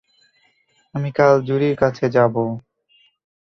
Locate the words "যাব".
2.09-2.35